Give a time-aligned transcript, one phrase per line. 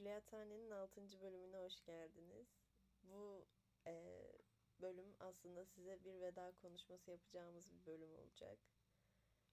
[0.00, 1.20] Tülyathane'nin 6.
[1.20, 2.46] bölümüne hoş geldiniz.
[3.02, 3.46] Bu
[3.86, 4.24] e,
[4.80, 8.58] bölüm aslında size bir veda konuşması yapacağımız bir bölüm olacak.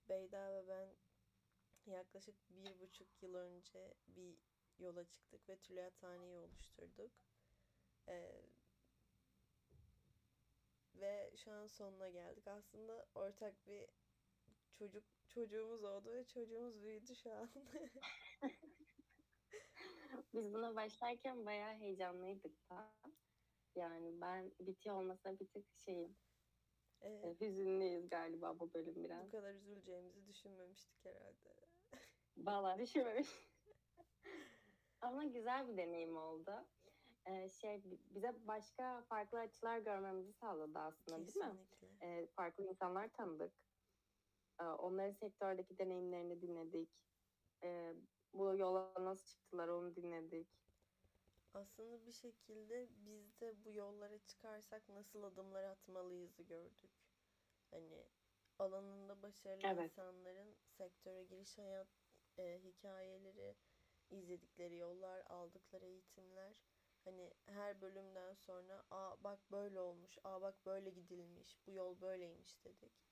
[0.09, 0.89] Beyda ve ben
[1.93, 4.37] yaklaşık bir buçuk yıl önce bir
[4.79, 7.11] yola çıktık ve Tülyathane'yi oluşturduk.
[8.07, 8.41] E,
[10.95, 12.47] ve şu an sonuna geldik.
[12.47, 13.89] Aslında ortak bir
[14.73, 17.49] çocuk çocuğumuz oldu ve çocuğumuz büyüdü şu an.
[20.33, 22.93] Biz buna başlarken bayağı heyecanlıydık da.
[23.75, 26.15] Yani ben bitiyor olmasına bir tık şeyim.
[27.01, 27.41] Evet.
[27.41, 29.27] e, Hüzünlüyüz galiba bu bölüm biraz.
[29.27, 31.53] Bu kadar üzüleceğimizi düşünmemiştik herhalde.
[32.37, 33.27] Vallahi düşünmemiş.
[35.01, 36.51] Ama güzel bir deneyim oldu.
[37.25, 41.57] Ee, şey bize başka farklı açılar görmemizi sağladı aslında değil mi?
[41.69, 41.87] Kesinlikle.
[42.07, 43.53] Ee, farklı insanlar tanıdık.
[44.61, 46.89] Ee, onların sektördeki deneyimlerini dinledik.
[47.63, 47.93] Ee,
[48.33, 50.49] bu yola nasıl çıktılar onu dinledik.
[51.53, 56.91] Aslında bir şekilde biz de bu yollara çıkarsak nasıl adımlar atmalıyızı gördük.
[57.71, 58.05] Hani
[58.59, 59.91] alanında başarılı Evet.
[59.91, 61.87] insanların sektöre giriş hayat
[62.37, 63.57] e, hikayeleri,
[64.09, 66.63] izledikleri yollar, aldıkları eğitimler.
[67.03, 72.65] Hani her bölümden sonra aa bak böyle olmuş, aa bak böyle gidilmiş, bu yol böyleymiş
[72.65, 73.06] dedik.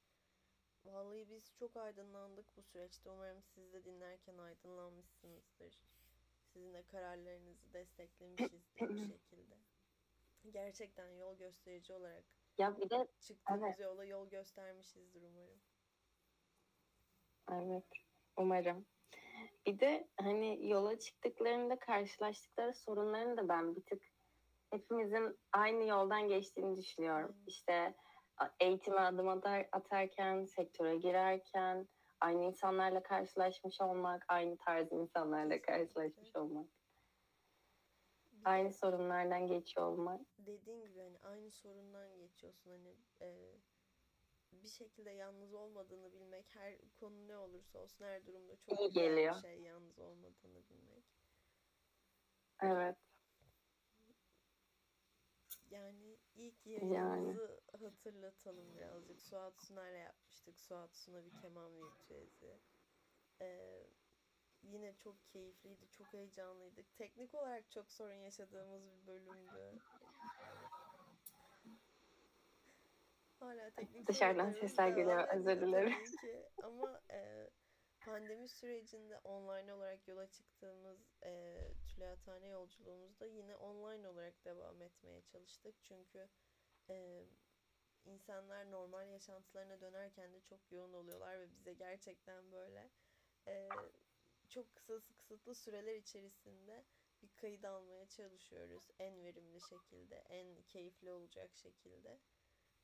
[0.85, 3.09] Vallahi biz çok aydınlandık bu süreçte.
[3.09, 5.79] Umarım siz de dinlerken aydınlanmışsınızdır.
[6.53, 9.55] Sizin de kararlarınızı desteklemişizdir bu şekilde.
[10.51, 12.23] Gerçekten yol gösterici olarak
[12.57, 13.79] Ya bir de çıktığımız Evet.
[13.79, 15.61] yola yol göstermişizdir umarım.
[17.51, 17.85] Evet,
[18.37, 18.85] umarım.
[19.65, 24.03] Bir de hani yola çıktıklarında karşılaştıkları sorunların da ben bir tık
[24.71, 27.35] hepimizin aynı yoldan geçtiğini düşünüyorum.
[27.35, 27.45] Aynen.
[27.47, 27.95] İşte
[28.59, 31.87] eğitime adım atar, atarken, sektöre girerken
[32.21, 36.69] aynı insanlarla karşılaşmış olmak, aynı tarz insanlarla karşılaşmış olmak,
[38.45, 40.21] aynı sorunlardan geçiyor olmak.
[40.37, 43.57] dediğin gibi hani aynı sorundan geçiyorsun hani e,
[44.51, 49.35] bir şekilde yalnız olmadığını bilmek her konu ne olursa olsun her durumda çok İyi geliyor.
[49.35, 51.03] bir şey yalnız olmadığını bilmek.
[52.61, 52.95] Evet,
[55.71, 57.37] Yani ilk Yani.
[57.85, 59.21] Hatırlatalım birazcık.
[59.21, 60.59] Suat Sunar'la yapmıştık.
[60.59, 62.59] Suat Suna bir keman virtüezi.
[63.41, 63.83] Ee,
[64.63, 66.95] yine çok keyifliydi, çok heyecanlıydık.
[66.95, 69.79] Teknik olarak çok sorun yaşadığımız bir bölümdü.
[73.39, 75.93] Hala teknik Dışarıdan sesler geliyor, özür dilerim.
[76.63, 77.49] Ama e,
[78.05, 81.57] pandemi sürecinde online olarak yola çıktığımız e,
[81.87, 85.75] Tülyathane yolculuğumuzda yine online olarak devam etmeye çalıştık.
[85.83, 86.27] Çünkü
[86.89, 87.25] e,
[88.05, 92.89] insanlar normal yaşantılarına dönerken de çok yoğun oluyorlar ve bize gerçekten böyle
[93.47, 93.69] e,
[94.49, 96.85] çok kısa kısıtlı süreler içerisinde
[97.21, 98.89] bir kayıt almaya çalışıyoruz.
[98.99, 102.19] En verimli şekilde, en keyifli olacak şekilde.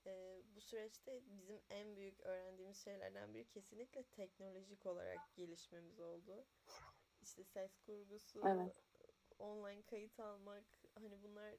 [0.05, 6.45] Ee, bu süreçte bizim en büyük öğrendiğimiz şeylerden biri kesinlikle teknolojik olarak gelişmemiz oldu.
[7.21, 8.75] İşte ses kurgusu, Evet.
[9.39, 10.63] online kayıt almak,
[10.95, 11.55] hani bunlar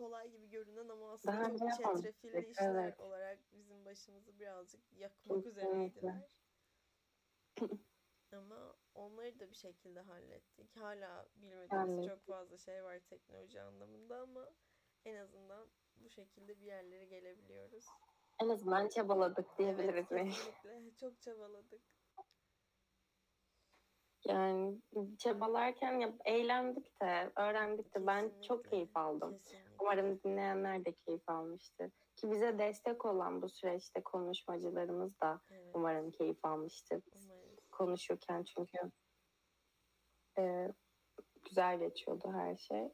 [0.00, 3.00] kolay gibi görünen ama aslında Daha çok çetrefilli işler evet.
[3.00, 5.50] olarak bizim başımızı birazcık yakmak Kesinlikle.
[5.50, 6.28] üzereydiler.
[8.32, 10.76] Ama onları da bir şekilde hallettik.
[10.76, 12.10] Hala bilmediğimiz Hallettik.
[12.10, 14.48] çok fazla şey var teknoloji anlamında ama
[15.04, 17.86] en azından bu şekilde bir yerlere gelebiliyoruz.
[18.42, 20.06] En azından çabaladık diyebiliriz.
[20.10, 20.96] Evet, kesinlikle.
[21.00, 21.82] Çok çabaladık.
[24.24, 24.80] Yani
[25.18, 28.06] çabalarken ya, eğlendik de, öğrendik de.
[28.06, 28.70] Ben çok Kesinlikle.
[28.70, 29.32] keyif aldım.
[29.32, 29.69] Kesinlikle.
[29.80, 31.90] Umarım dinleyenler de keyif almıştır.
[32.16, 37.02] Ki bize destek olan bu süreçte konuşmacılarımız da Evet, umarım keyif almıştır.
[37.12, 37.58] umarız.
[37.70, 38.78] Konuşurken çünkü
[40.38, 40.68] e,
[41.44, 42.88] güzel geçiyordu her şey.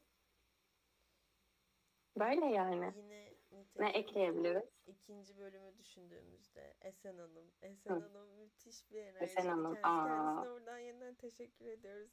[2.18, 2.92] Böyle yani.
[2.96, 3.32] Yine
[3.76, 4.64] Ne ekleyebiliriz?
[4.86, 7.52] ikinci bölümü düşündüğümüzde Esen Hanım.
[7.62, 7.94] Esen Hı.
[8.00, 9.24] Hanım müthiş bir enerji.
[9.24, 10.06] Esen Hanım, Kendisi, aa.
[10.06, 12.10] kendisine oradan yeniden teşekkür ediyoruz.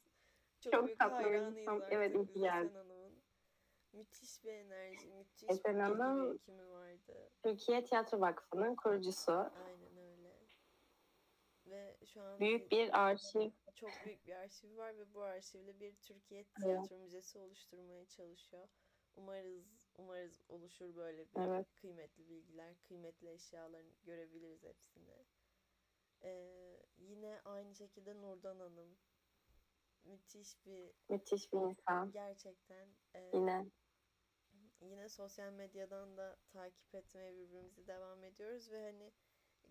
[0.60, 1.74] Çok, Çok büyük hayranıyız insan.
[1.76, 2.16] artık Evet.
[2.16, 3.22] Esen Hanım'ın.
[3.98, 7.30] Müthiş bir enerji, müthiş Esen bir Hanım- birikimi vardı.
[7.42, 9.32] Türkiye Tiyatro Vakfı'nın kurucusu.
[9.32, 10.34] Aynen öyle.
[11.66, 13.50] Ve şu an Büyük bir arşiv.
[13.74, 18.68] çok büyük bir arşiv var ve bu arşivle bir Türkiye Tiyatro Müzesi oluşturmaya çalışıyor.
[19.16, 19.64] Umarız
[19.98, 21.66] umarız oluşur böyle bir Evet.
[21.74, 25.24] kıymetli bilgiler, kıymetli eşyalarını görebiliriz hepsini.
[26.22, 28.96] Ee, yine aynı şekilde Nurdan Hanım
[30.04, 32.12] müthiş bir Müthiş bir insan.
[32.12, 33.66] gerçekten e, Yine
[34.80, 39.12] yine sosyal medyadan da takip etmeye birbirimizi devam ediyoruz ve hani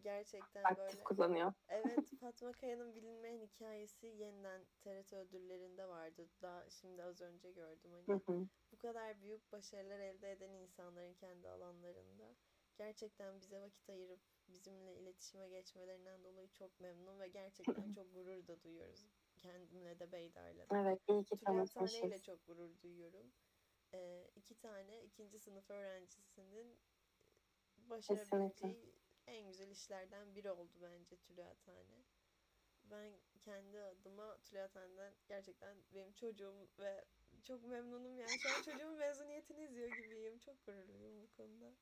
[0.04, 1.54] gerçekten Aktif böyle kullanıyor.
[1.70, 6.30] evet Fatma Kaya'nın bilinmeyen hikayesi yeniden TRT ödüllerinde vardı.
[6.42, 8.48] Daha şimdi az önce gördüm hani hı.
[8.72, 12.36] bu kadar büyük başarılar elde eden insanların kendi alanlarında
[12.78, 18.62] gerçekten bize vakit ayırıp bizimle iletişime geçmelerinden dolayı çok memnun ve gerçekten çok gurur da
[18.62, 19.08] duyuyoruz.
[19.38, 20.76] Kendimle de Beyda'yla da.
[20.80, 22.22] Evet, iyi ki Tane ile tanışmışız.
[22.22, 23.34] çok gurur duyuyorum.
[23.94, 26.80] Ee, iki tane ikinci sınıf öğrencisinin
[27.78, 28.94] başarabileceği
[29.28, 32.04] en güzel işlerden biri oldu bence Tülay Tane.
[32.84, 37.06] Ben kendi adıma Tülay Tane'den gerçekten benim çocuğum ve
[37.44, 38.40] çok memnunum yani.
[38.40, 40.40] Şu an çocuğumun mezuniyetini izliyor gibiyim.
[40.40, 41.74] Çok gururluyum bu konuda.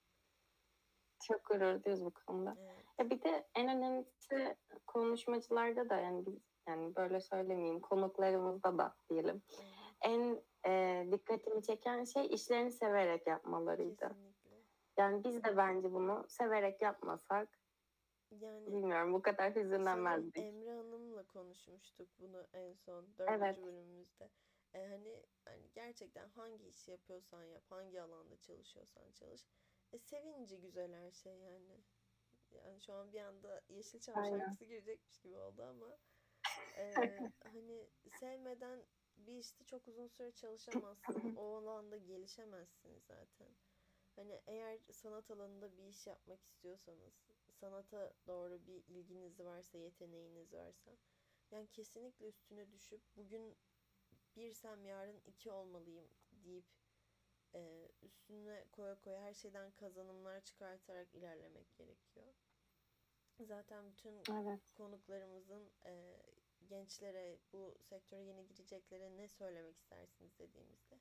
[1.28, 2.56] Çok gurur duyuyoruz bu konuda.
[2.60, 2.86] Evet.
[3.00, 6.36] Ya bir de en önemlisi konuşmacılarda da yani biz
[6.68, 9.44] yani böyle söylemeyeyim konuklarımızda da diyelim.
[9.50, 9.66] evet,
[10.02, 14.08] En e, dikkatimi çeken şey işlerini severek yapmalarıydı.
[14.08, 14.62] Kesinlikle.
[14.98, 17.50] Yani biz de bence bunu severek yapmasak
[18.32, 20.38] Yani bilmiyorum bu kadar hüzünlenmezdik.
[20.38, 23.58] Emre Hanım'la konuşmuştuk bunu en son dördüncü Evet.
[23.58, 24.30] bölümümüzde.
[24.74, 29.42] E, hani hani gerçekten hangi işi yapıyorsan yap, hangi alanda çalışıyorsan çalış.
[29.94, 31.78] E, sevinci güzel her şey yani.
[32.52, 34.40] Yani şu an bir anda Yeşilçam Aynen.
[34.40, 35.98] şarkısı girecekmiş gibi oldu ama
[36.78, 36.86] e,
[37.44, 38.84] hani sevmeden
[39.28, 40.32] bir işte çok uzun süre
[41.02, 41.36] çalışamazsın.
[41.36, 43.56] O alanda gelişemezsin zaten.
[44.16, 47.14] Hani eğer sanat alanında bir iş yapmak istiyorsanız,
[47.52, 50.92] sanata doğru bir ilginiz varsa, yeteneğiniz varsa,
[51.52, 53.58] yani kesinlikle üstüne düşüp bugün
[54.36, 56.66] birsem yarın iki olmalıyım deyip
[57.56, 62.34] e, üstüne koya koya her şeyden kazanımlar çıkartarak ilerlemek gerekiyor.
[63.40, 64.72] Zaten bütün Evet.
[64.74, 66.18] konuklarımızın e,
[66.72, 70.96] gençlere, bu sektöre yeni gireceklere ne söylemek istersiniz dediğimizde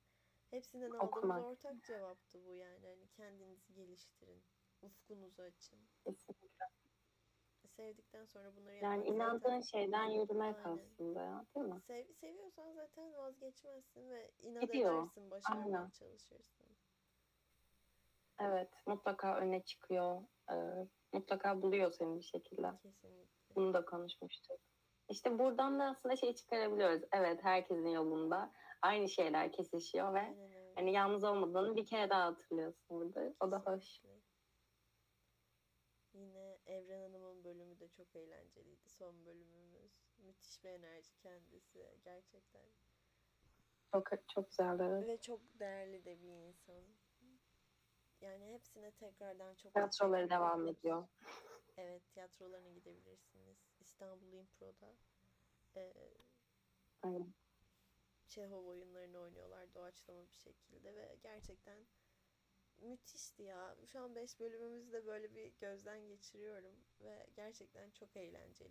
[0.50, 1.44] hepsinden aldığımız Okumak.
[1.44, 2.86] ortak cevaptı bu yani.
[2.86, 4.42] Hani kendinizi geliştirin,
[4.82, 5.78] ufkunuzu açın.
[6.04, 6.64] Kesinlikle.
[7.76, 10.78] Sevdikten sonra bunları Yani inandığın zaten şeyden yürümek Aynen.
[10.78, 11.80] aslında ya, değil mi?
[11.86, 15.02] sev, seviyorsan zaten vazgeçmezsin ve inat Gidiyor.
[15.02, 15.90] edersin, başarmaya Aynen.
[15.90, 16.66] çalışırsın.
[18.40, 20.22] Evet, mutlaka öne çıkıyor.
[20.52, 20.54] Ee,
[21.12, 22.70] mutlaka buluyor seni bir şekilde.
[22.82, 23.54] Kesinlikle.
[23.56, 24.60] Bunu da konuşmuştuk.
[25.10, 27.02] İşte buradan da aslında şey çıkarabiliyoruz.
[27.12, 28.52] Evet, herkesin yolunda
[28.82, 30.72] aynı şeyler kesişiyor ve öyle.
[30.74, 33.34] hani yalnız olmadığını bir kere daha hatırlıyorsun burada.
[33.40, 34.00] O da hoş.
[34.00, 34.20] Kesinlikle.
[36.12, 38.88] Yine Evren Hanım'ın bölümü de çok eğlenceliydi.
[38.88, 39.92] Son bölümümüz.
[40.18, 41.78] Müthiş bir enerji kendisi.
[42.04, 42.62] Gerçekten.
[43.92, 44.82] Çok çok güzeldi.
[44.86, 45.08] evet.
[45.08, 46.82] Ve çok değerli de bir insan.
[48.20, 51.08] Yani hepsine tekrardan çok Tiyatroları devam ediyor.
[51.80, 53.58] Evet tiyatrolarına gidebilirsiniz.
[53.80, 54.96] İstanbul Impro'da.
[55.76, 55.92] Ee,
[57.02, 57.34] Aynen.
[58.28, 61.86] Çehov oyunlarını oynuyorlar doğaçlama bir şekilde ve gerçekten
[62.78, 63.76] müthişti ya.
[63.86, 68.16] Şu an 5 bölümümüzde böyle bir gözden geçiriyorum ve gerçekten çok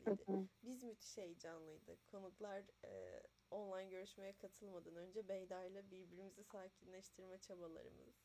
[0.06, 0.26] Hı eğlenceliydi.
[0.28, 0.48] hı.
[0.64, 2.08] Biz müthiş heyecanlıydık.
[2.08, 8.16] Konuklar e, online görüşmeye katılmadan önce Beyda ile birbirimizi sakinleştirme çabalarımız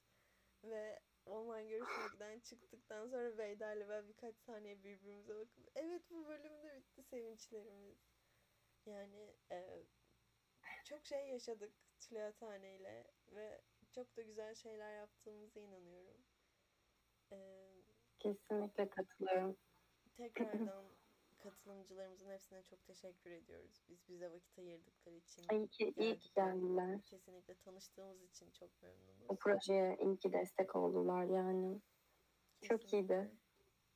[0.64, 6.62] ve online görüşmekten çıktıktan sonra Beyda ile ben birkaç saniye birbirimize bakıp evet bu bölüm
[6.62, 7.98] de bitti sevinçlerimiz.
[8.86, 9.86] Yani e,
[10.84, 13.62] çok şey yaşadık Tülay Tane ile ve
[13.92, 16.26] çok da güzel şeyler yaptığımıza inanıyorum.
[17.32, 17.36] E,
[18.18, 19.56] Kesinlikle katılıyorum.
[20.16, 20.96] tekrardan
[21.44, 23.82] katılımcılarımızın hepsine çok teşekkür ediyoruz.
[23.88, 25.44] Biz bize vakit ayırdıkları için.
[25.52, 27.02] İyi ki, iyi ki geldiler.
[27.02, 29.24] Kesinlikle tanıştığımız için çok memnunuz.
[29.28, 31.80] O projeye iyi ki destek oldular yani.
[32.62, 33.06] çok iyiydi.
[33.06, 33.30] Kesinlikle.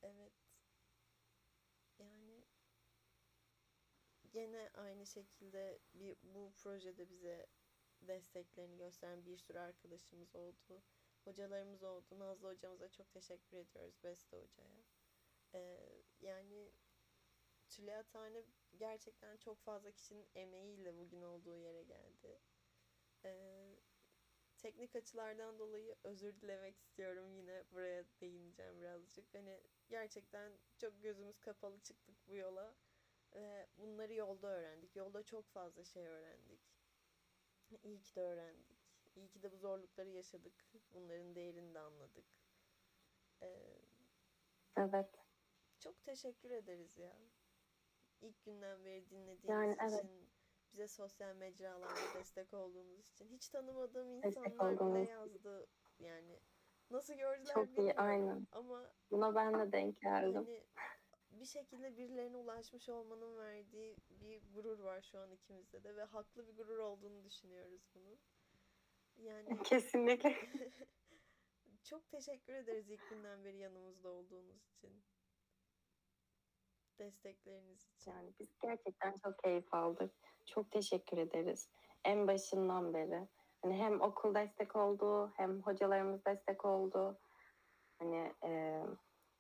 [0.03, 0.33] Evet.
[1.99, 2.45] Yani
[4.31, 7.47] gene aynı şekilde bir bu projede bize
[8.01, 10.83] desteklerini gösteren bir sürü arkadaşımız oldu.
[11.25, 12.19] Hocalarımız oldu.
[12.19, 13.95] Nazlı hocamıza çok teşekkür ediyoruz.
[14.05, 14.85] Beste hocaya.
[15.55, 15.79] Ee,
[16.21, 16.73] yani
[17.69, 18.45] Tülay Atane
[18.77, 22.41] gerçekten çok fazla kişinin emeğiyle bugün olduğu yere geldi.
[23.25, 23.77] Ee,
[24.57, 27.35] teknik açılardan dolayı özür dilemek istiyorum.
[27.35, 29.35] Yine buraya değineceğim birazcık.
[29.35, 32.75] Hani gerçekten çok gözümüz kapalı çıktık bu yola.
[33.35, 34.97] Ve bunları yolda öğrendik.
[34.97, 36.61] Yolda çok fazla şey öğrendik.
[37.83, 38.79] İyi ki de öğrendik.
[39.17, 40.67] İyi ki de bu zorlukları yaşadık.
[40.91, 42.27] Bunların değerini de anladık.
[43.43, 43.79] Ee,
[44.77, 45.11] Evet.
[45.79, 47.17] çok teşekkür ederiz ya.
[48.21, 50.05] İlk günden beri dinlediğiniz Yani için, evet.
[50.73, 53.29] bize sosyal mecralarda destek olduğunuz için.
[53.29, 55.67] Hiç tanımadığım insanlar bile yazdı.
[55.99, 56.41] Yani
[56.91, 58.47] nasıl gördüler Çok iyi, aynen.
[58.53, 60.35] Ama Buna ben de denk geldim.
[60.35, 60.65] hani
[61.31, 66.49] bir şekilde birilerine ulaşmış olmanın verdiği bir gurur var şu an ikimizde de ve haklı
[66.49, 68.19] bir gurur olduğunu düşünüyoruz bunun.
[69.17, 70.37] Yani Kesinlikle.
[71.85, 75.03] çok teşekkür ederiz ilk günden beri yanımızda olduğunuz için.
[76.99, 78.11] Destekleriniz için.
[78.11, 80.15] Yani biz gerçekten çok keyif aldık.
[80.47, 81.69] Çok teşekkür ederiz.
[82.05, 83.29] En başından beri.
[83.63, 87.19] Hani hem okul destek oldu, hem hocalarımız destek oldu.
[87.99, 88.83] Hani e,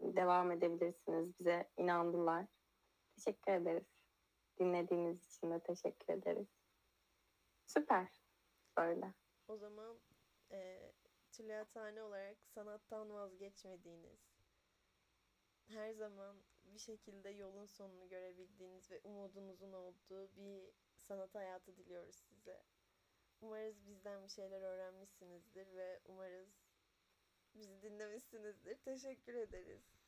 [0.00, 1.38] devam edebilirsiniz.
[1.38, 2.47] Bize inandılar.
[3.17, 3.87] Teşekkür ederiz.
[4.61, 6.49] Dinlediğiniz için de teşekkür ederiz.
[7.67, 8.09] Süper.
[8.77, 9.15] Böyle.
[9.49, 9.99] O zaman
[10.50, 10.93] e,
[11.33, 14.21] tülyathane olarak sanattan vazgeçmediğiniz,
[15.69, 16.37] her zaman
[16.75, 22.62] bir şekilde yolun sonunu görebildiğiniz ve umudunuzun olduğu bir sanat hayatı diliyoruz size.
[23.40, 26.68] Umarız bizden bir şeyler öğrenmişsinizdir ve umarız
[27.54, 28.76] bizi dinlemişsinizdir.
[28.76, 29.98] Teşekkür ederiz.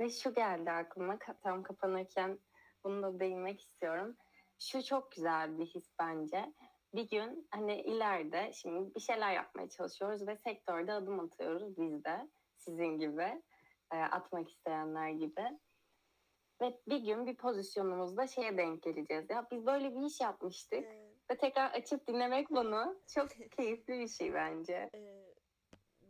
[0.00, 2.38] Ve şu geldi aklıma tam kapanırken
[2.84, 4.16] bunu da değinmek istiyorum.
[4.58, 6.54] Şu çok güzel bir his bence.
[6.94, 12.28] Bir gün hani ileride şimdi bir şeyler yapmaya çalışıyoruz ve sektörde adım atıyoruz biz de
[12.56, 13.42] sizin gibi
[13.92, 15.58] e, atmak isteyenler gibi.
[16.60, 19.30] Ve bir gün bir pozisyonumuzda şeye denk geleceğiz.
[19.30, 21.16] Ya biz böyle bir iş yapmıştık Evet.
[21.30, 24.90] ve tekrar açıp dinlemek bunu çok keyifli bir şey bence.
[24.94, 25.34] Ee,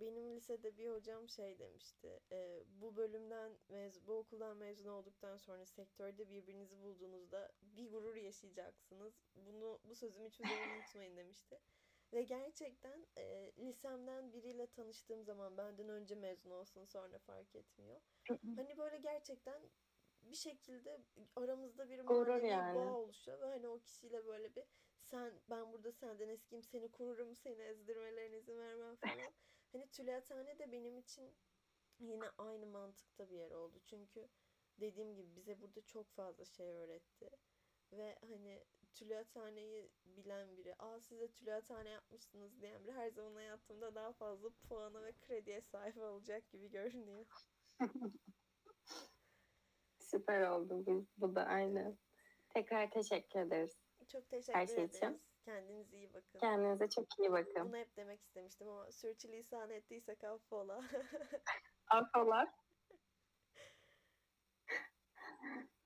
[0.01, 2.21] benim lisede bir hocam şey demişti.
[2.33, 9.15] e, bu bölümden mez bu okuldan mezun olduktan sonra sektörde birbirinizi bulduğunuzda bir gurur yaşayacaksınız.
[9.37, 11.61] Bunu bu sözümü hiçbir zaman unutmayın demişti.
[12.13, 18.01] Ve gerçekten e, lisemden biriyle tanıştığım zaman benden önce mezun olsun sonra fark etmiyor.
[18.57, 19.63] Hani böyle gerçekten
[20.23, 21.01] bir şekilde
[21.37, 22.77] aramızda bir manevi yani.
[22.79, 24.65] bağ oluşuyor ve hani o kişiyle böyle bir
[25.01, 29.33] sen ben burada senden eskiyim seni korurum seni ezdirmelerine izin vermem falan.
[29.73, 31.37] Hani tülyathane de benim için
[31.99, 33.81] yine aynı mantıkta bir yer oldu.
[33.85, 34.29] Çünkü
[34.81, 37.31] dediğim gibi bize burada çok fazla şey öğretti.
[37.93, 44.13] Ve hani tülathaneyi bilen biri, aa size tülathane yapmışsınız diyen biri her zaman hayatımda daha
[44.13, 47.27] fazla puana ve krediye sahip olacak gibi görünüyor.
[49.99, 51.97] Süper oldu bu, bu da aynı.
[52.49, 53.79] Tekrar teşekkür ederiz.
[54.13, 54.97] Çok teşekkür Her şey ederiz.
[54.97, 55.23] Için.
[55.45, 56.39] Kendinize iyi bakın.
[56.39, 57.69] Kendinize çok iyi bakın.
[57.69, 60.85] Bunu hep demek istemiştim ama sürçülisan ettiysek affola.
[61.87, 62.55] affola.